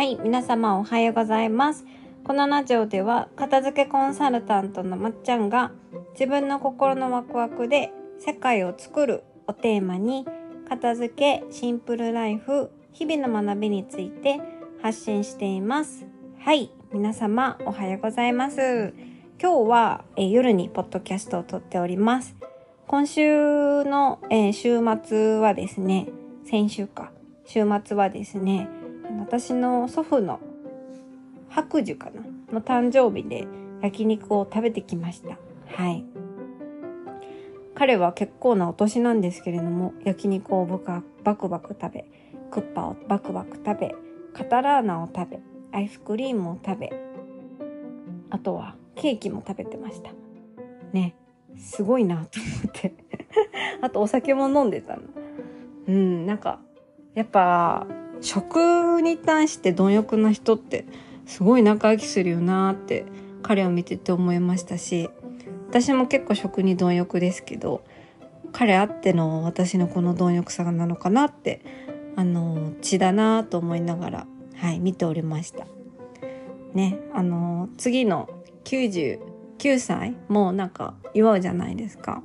[0.00, 1.84] はい、皆様おはようございます。
[2.24, 5.72] このラジオでは片付けコンサルタントのまっちゃんが
[6.14, 10.26] 自分の心のワクワクで世界を作るをテーマに
[10.66, 14.40] 片付け、シンプルライフ、日々の学びについて
[14.80, 16.06] 発信しています。
[16.38, 18.94] はい、皆様おはようございます。
[19.38, 22.36] 今日は、え夜にポッドキャストを撮っております。
[22.86, 26.08] 今週の、え週末はですね、
[26.46, 27.12] 先週か、
[27.44, 28.66] 週末はですね、
[29.20, 30.40] 私の祖父の
[31.48, 33.46] 白寿かなの誕生日で
[33.82, 35.38] 焼肉を食べてきました。
[35.66, 36.04] はい。
[37.74, 42.04] 彼は結構なお年なんですけれども、焼肉をぶかバクバク食べ、
[42.50, 43.94] クッパをバクバク食べ、
[44.34, 45.40] カタラーナを食べ、
[45.72, 46.90] アイスクリームを食べ、
[48.30, 50.10] あとはケーキも食べてました。
[50.92, 51.14] ね。
[51.56, 52.94] すごいなと思って。
[53.80, 55.02] あとお酒も飲んでたの。
[55.88, 56.60] うん、なんか、
[57.14, 57.86] やっぱ、
[58.20, 60.84] 食に対して貪欲な人って
[61.26, 63.04] すごい長生きするよなって
[63.42, 65.10] 彼を見てて思いましたし
[65.68, 67.84] 私も結構食に貪欲ですけど
[68.52, 71.62] 彼あっての私のこの貪欲さなのかなって
[72.16, 74.26] あの血だなと思いながら
[74.56, 75.66] はい見ておりました。
[76.74, 78.28] ねあの次の
[78.64, 82.22] 99歳もうなんか祝うじゃないですか。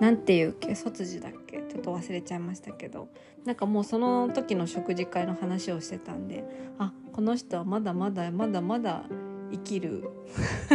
[0.00, 0.74] なんていうっけ？
[0.74, 1.58] 卒児だっけ？
[1.68, 3.08] ちょっと忘れちゃいましたけど。
[3.44, 6.44] なんかもうその時の食事会の話をしてたんで
[6.78, 9.04] あこの人はまだまだまだまだ
[9.50, 10.10] 生きる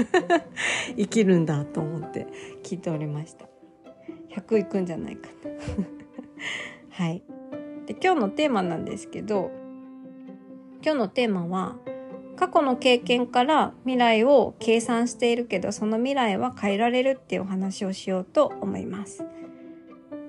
[0.98, 2.26] 生きるんだと思って
[2.64, 3.48] 聞いておりました。
[4.30, 5.86] 100いくんじゃないかな。
[7.06, 7.24] はい。
[7.86, 9.52] で今日のテーマなんですけど
[10.84, 11.76] 今日のテーマは
[12.36, 19.24] 過去の経験から未来を計算しているけどその未来は変えられるっていうお話をしようと思います。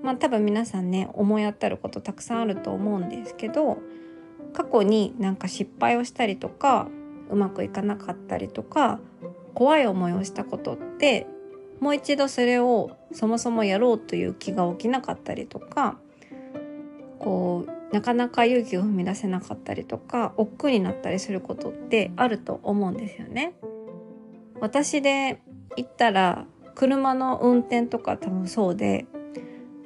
[0.03, 3.79] まあ多分皆さんね思い当たることたくさんあると思うんですけど
[4.53, 6.89] 過去になんか失敗をしたりとか
[7.31, 9.01] うまくいかなかったりとか
[9.55, 11.27] 怖い思いをしたことって
[11.81, 15.99] もう一度それをそもそもやろうという気が起きなかったりとか
[17.95, 23.55] なかなか勇気を踏み出せなかったりとか億劫になったりすることってあると思うんですよね。
[24.59, 25.41] 私で
[25.77, 26.45] 言ったら
[26.75, 29.07] 車の運転とか多分そうで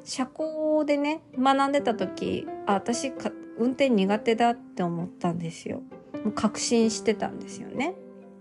[0.04, 5.82] 車高でね学んでた時あ私か運転苦手だって思ったんですよ。
[6.24, 7.94] もう確信してたんですよね。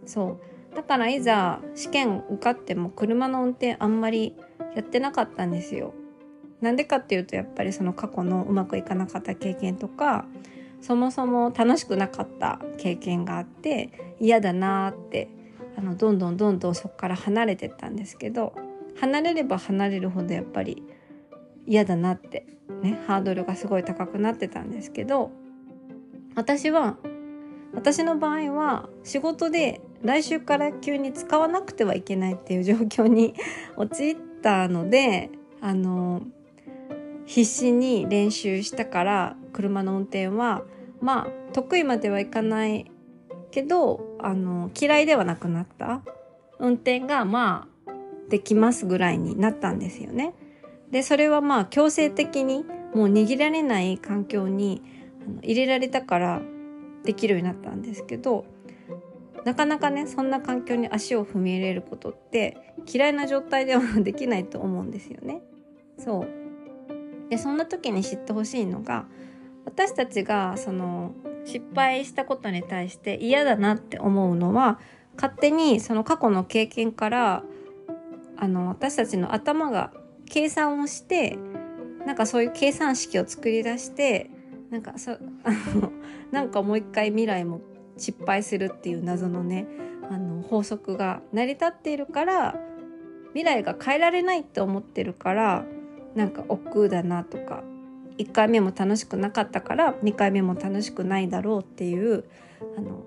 [0.06, 0.40] そ
[0.72, 0.76] う。
[0.78, 4.38] だからいざ試験受かっても車の運転あんまり
[4.76, 5.94] やってなかったんですよ。
[6.62, 10.26] なんでかっていうとやっぱりその過去のうまくいかなかった経験とか
[10.82, 15.30] そもそも楽しくなかった経験があって嫌だなって
[15.78, 18.54] あのどんどんどんどんそこから離れてったんですけど
[19.00, 20.84] 離れれば離れるほどやっぱり
[21.68, 22.46] 嫌だなって
[22.82, 25.32] ねハードルがすごい高くなってたんですけど
[26.36, 26.98] 私は
[27.74, 33.36] 私の場合は仕事で来週から急に使わなくてはいけないっていう状況に
[33.78, 35.30] 陥ったので
[35.62, 36.22] あの
[37.28, 40.64] 必死に練習したから車の運転は
[41.02, 42.90] まあ得意まではいかない
[43.52, 46.02] けどあの嫌いではなくなった
[46.58, 47.92] 運転がまあ
[48.30, 50.34] できますぐらいになったんですよね。
[50.90, 52.64] でそれはまあ強制的に
[52.96, 54.82] もう握られない環境に
[55.26, 56.42] あの入れられたから
[57.04, 58.46] できるようになったんですけど
[59.44, 65.42] なかなかねそんな環境に足を踏み入れることって嫌いな状態では できないと思うんですよね。
[65.98, 66.47] そう
[67.30, 69.06] でそんな時に知ってほしいのが
[69.66, 71.14] 私たちがその
[71.46, 74.80] 失敗したことに対して嫌だなって思うのは
[75.16, 77.44] 勝手にその過去の経験から
[78.38, 79.92] あの私たちの頭が
[80.30, 81.38] 計算をして
[82.06, 84.30] なんかそういう計算式を作り出して
[84.70, 85.18] なんかそあ
[85.76, 85.92] の
[86.32, 87.62] なんかもう一回未来も
[87.98, 89.68] 失敗するっていう謎のね
[90.10, 92.60] あの法則が成り立っているから
[93.30, 95.66] 未来が変えられないって思ってるから
[96.18, 97.64] なんか億劫だなとか
[98.18, 102.26] 1回目も楽しくなかったから2回目も楽しくないだろうっていう
[102.76, 103.04] あの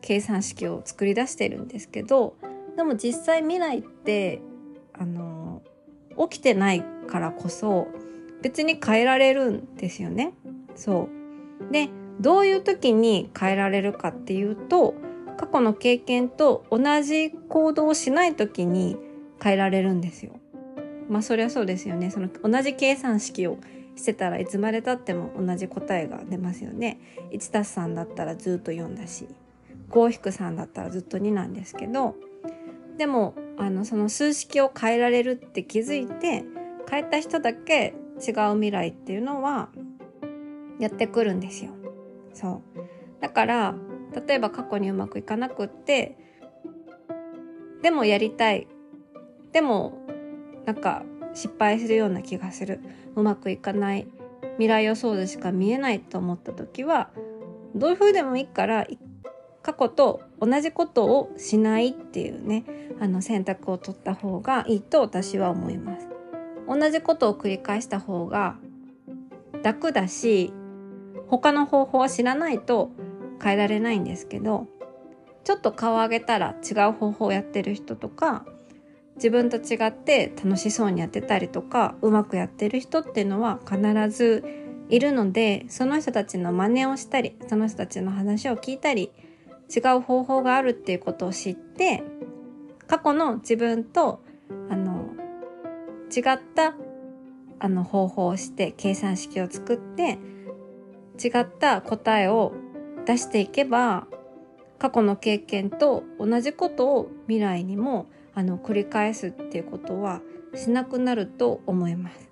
[0.00, 2.34] 計算式を作り出してるんですけど
[2.76, 4.42] でも実際未来って
[4.92, 5.62] あの
[6.28, 7.86] 起きてないからこそ
[8.42, 10.32] 別に変えられるんですよね。
[10.74, 11.08] そ
[11.68, 11.90] うで
[12.20, 14.94] どういう時に変えられるかっていうと
[15.38, 18.96] 過去の経験と同じ行動をしない時に
[19.42, 20.39] 変えられるんですよ。
[21.10, 22.10] まあそりゃそうですよね。
[22.10, 23.58] その同じ計算式を
[23.96, 27.00] してたらいつまでたっても同じ答えが出ますよね。
[27.32, 29.26] 1たす3だったらずっと4だし
[29.90, 32.14] 5-3だったらずっと2なんですけど
[32.96, 36.44] でもあのその数式を変えられるって気づいて
[36.88, 39.68] 変えた人だけ違う未来っていうのは
[40.78, 41.72] やってくるんですよ。
[42.32, 42.80] そう
[43.20, 43.74] だから
[44.26, 46.16] 例えば過去にうまくいかなくって
[47.82, 48.68] でもやりたい
[49.52, 49.99] でも
[50.70, 51.02] なんか
[51.34, 52.78] 失敗するような気がする。
[53.16, 54.06] うまくいかない。
[54.52, 57.10] 未来予想図しか見えないと思った時は
[57.74, 58.86] どういう風でもいいから
[59.62, 62.64] 過去と同じことをしないっていうね
[63.00, 66.08] あの選択を取った方がいいと私は思います。
[66.68, 68.56] 同じことを繰り返した方が
[69.64, 70.52] 楽だし
[71.26, 72.90] 他の方法は知らないと
[73.42, 74.68] 変えられないんですけど
[75.42, 78.44] ちょっと顔を上げたら違う方法をやってる人とか
[79.22, 83.78] 自分と違って楽しそうにやってたりとかうまくやってる人っていうのは必
[84.08, 84.42] ず
[84.88, 89.12] いるのでその人たちの真似をしたりその人たちの話を聞いたり
[89.68, 92.02] 違う方法があるっていうことを知って
[92.86, 94.22] 過去の自分と
[94.70, 95.10] あの
[96.10, 96.74] 違った
[97.58, 100.18] あの方法をして計算式を作って
[101.22, 102.54] 違った答えを
[103.06, 104.06] 出していけば
[104.78, 108.06] 過去の経験と同じことを未来にも
[108.40, 110.22] あの繰り返すっていうことは
[110.54, 112.30] しなくなると思います。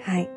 [0.00, 0.30] はい。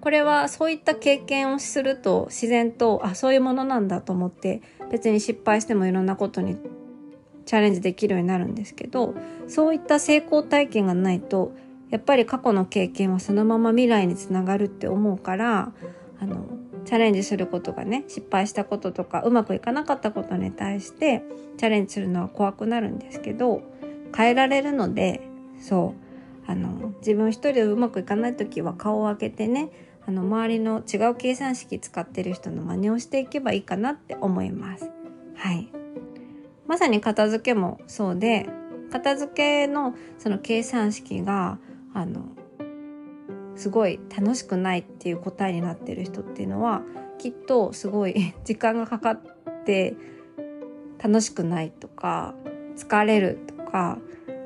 [0.00, 6.56] これはそういった経験をすると自然とあそういうものなんだと思って別に失敗してもいろんなことに
[7.44, 9.14] チャレンジできるようになるんですけど
[9.46, 11.52] そういった成功体験がないと
[11.90, 15.72] やっぱり過去の経験はそのまま未来につながるって思うから
[16.18, 16.46] あの
[16.84, 21.22] チャレンジすることがね失敗したこととかうまくいかなかったことに対して
[21.58, 23.62] チャレンジするのは怖くなるんですけど
[24.14, 25.20] 変えられるので
[25.60, 25.94] そ
[26.46, 29.70] うあの自分一人でうまくいかない時は顔を開けてね
[30.06, 34.90] あの周りの違う計算式使ってる人の真似をしていけばいいかなって思います。
[35.36, 35.68] はい。
[36.66, 38.48] まさに片付けもそうで、
[38.90, 41.58] 片付けのその計算式が、
[41.94, 42.24] あの、
[43.56, 46.82] すごい楽しくないっていう答えになってる人っていうのは、
[47.18, 49.20] きっとすごい 時間がかかっ
[49.64, 49.94] て
[51.02, 52.34] 楽しくないとか、
[52.76, 53.98] 疲れるとか、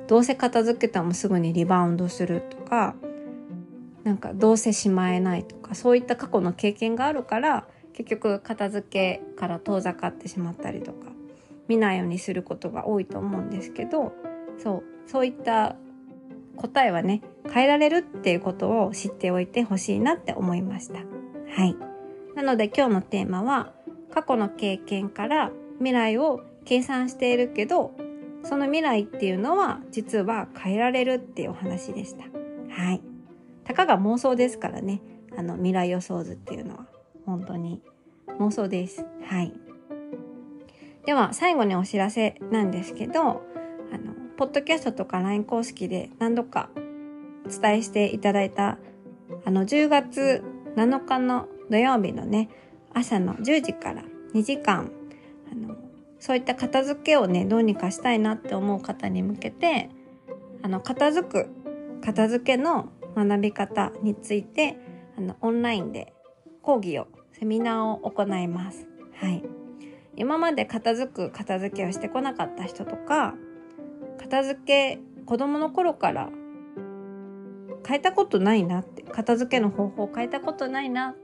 [0.06, 2.94] どうせ片付けたもすぐにリバウンドするとか、
[4.06, 11.08] なんかどうせしまえないとかそういった過去の経験があるから結局片付けから遠ざかってしまったりとか
[11.66, 14.12] 見ないようにすることが多いと思うんですけど
[14.62, 15.74] そうそういった
[16.56, 17.22] 答えはね
[17.52, 20.98] 変えられるっていうことを知っておいてほしいなって思いました。
[20.98, 21.76] はい。
[22.34, 23.72] なので今日のテーマは
[24.12, 27.92] 過去の経験から未来を計算しているけど
[28.42, 32.24] その未来っていうのは実は変えられるっていうお話でした。
[32.70, 33.02] はい。
[33.66, 35.02] たかが妄想ですからね
[35.36, 36.86] あの未来予想図っていうのは
[37.26, 37.82] 本当に
[38.38, 39.52] 妄想ですはい
[41.04, 43.42] では最後にお知らせなんですけど
[44.36, 46.68] ポッドキャストとか LINE 公式で何度か
[47.46, 48.76] お伝えしていただいた
[49.46, 50.44] あの10月
[50.76, 52.50] 7日の土曜日のね
[52.92, 54.02] 朝の10時から
[54.34, 54.90] 2時間
[55.50, 55.76] あの
[56.20, 59.88] そういった片付けをねどうにかしたいなって思う方に向けて
[60.62, 61.48] あの片付く
[62.04, 64.76] 片付けの学び方について
[65.16, 66.12] あのオンラインで
[66.60, 68.86] 講義をセミナーを行います。
[69.14, 69.42] はい。
[70.16, 73.34] 今まで片付く片付けをしてこなかった人とか
[74.26, 76.30] 片付け子供の頃から
[77.86, 81.14] 変えたことないなって片付けの方法を変えたことないな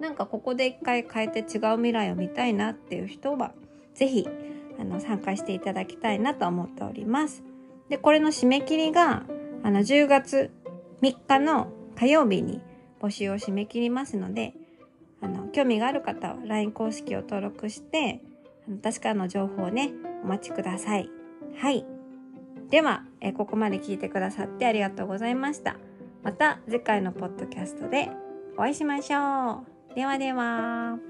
[0.00, 3.52] なんかここで一回変えて違う未来を見たいなっていう人は
[3.94, 4.28] 是非
[4.80, 7.42] あの参加していただきたいなと思っております。
[7.88, 9.24] でこれの締め切りが
[9.62, 10.52] あの10月
[11.02, 12.60] 3日の火曜日に
[13.00, 14.54] 募集を締め切りますので、
[15.20, 18.20] あの、興味がある方は LINE 公式を登録して、
[18.68, 19.90] 私からの情報をね、
[20.22, 21.08] お待ちください。
[21.56, 21.84] はい。
[22.70, 25.76] では、えここまで聞いてくださってありがとうございました。
[26.22, 28.10] また次回のポッドキャストで
[28.56, 29.94] お会いしましょう。
[29.94, 31.07] ではでは。